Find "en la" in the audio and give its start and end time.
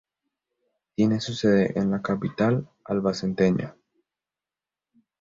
1.77-2.01